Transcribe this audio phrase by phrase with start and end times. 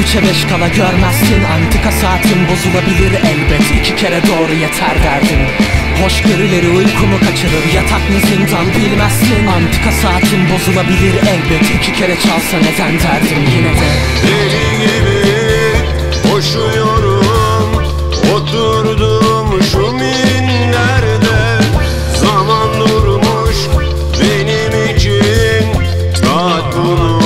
[0.00, 1.44] üçe beş kala görmezsin.
[1.54, 3.80] Antika saatin bozulabilir elbet.
[3.80, 5.42] İki kere doğru yeter derdin.
[6.02, 7.64] Hoşgörüleri uykumu kaçırır.
[7.74, 9.46] Yatak mı zindan bilmezsin.
[9.46, 11.70] Antika saatin bozulabilir elbet.
[11.76, 13.88] İki kere çalsa neden derdim yine de?
[14.26, 15.18] Deli gibi
[16.30, 17.78] koşuyorum
[18.34, 21.60] Oturdum şu minderde
[22.20, 23.56] Zaman durmuş
[24.20, 25.66] benim için.
[26.14, 27.17] Saat bunu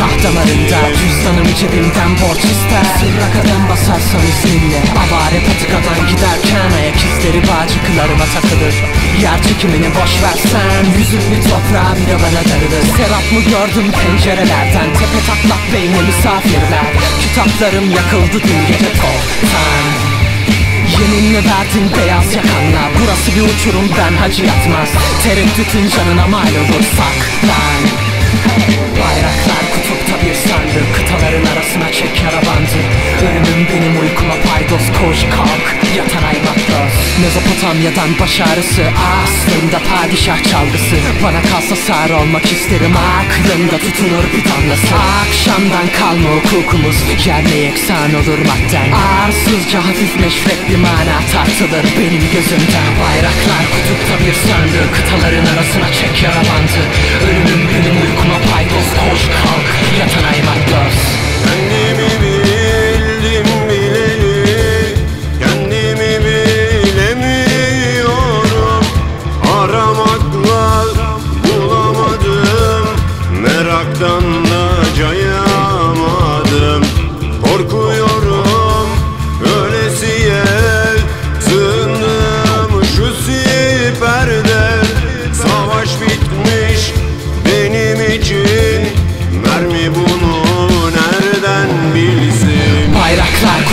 [0.00, 2.84] şah damarında Cüzdanım cebimden borç ister.
[2.98, 8.74] Sırra kadem basarsam izninle Avare patikadan giderken Ayak izleri bağcıklarıma takılır.
[9.24, 12.84] Yer çekimini boş versen Yüzümlü toprağa bile bana darılır.
[12.96, 16.90] Serap mı gördüm pencerelerden Tepe taklak beyne misafirler.
[17.22, 19.86] Kitaplarım yakıldı dün gece toptan
[21.00, 24.90] Yeminle verdin beyaz yakanla Burası bir uçurum ben hacı yatmaz.
[25.24, 27.79] Tereddütün canına mal olur saklan
[34.02, 35.64] uykuma paydos Koş kalk.
[35.98, 38.84] Yatan aybatlos Mezopotamya'dan baş ağrısı
[39.16, 40.96] Aslında padişah çalgısı.
[41.24, 44.94] Bana kalsa sağır olmak isterim Aklımda tutunur bir damlası.
[45.22, 48.88] Akşamdan kalma hukukumuz Yerle yeksan olur madden.
[49.22, 51.84] Arsızca hafif meşrep bir mana tartılır.
[51.98, 56.80] Benim gözümden Bayraklar kutupta bir sandık Kıtaların arasına çek yara bandı.
[57.26, 58.59] Ölümüm benim uykuma paydos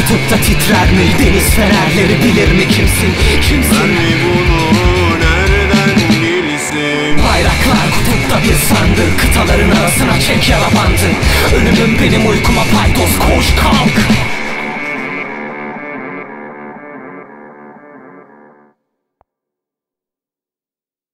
[0.08, 1.06] Bayraklar kutupta titrer mi?
[1.20, 3.14] Deniz fenerleri bilir mi kimsin?
[3.42, 3.78] Kimsin?
[3.78, 5.96] Mermi bunu nereden
[6.44, 11.10] bilsin Bayraklar kutupta bir sandık Kıtaların arasına çek bandı
[11.56, 14.27] Ölümüm benim uykuma paydos koş kalk